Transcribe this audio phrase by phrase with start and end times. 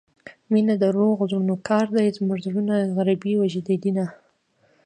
[0.53, 4.05] مينه دروغو زړونو كار دى زموږه زړونه غريبۍ وژلي دينه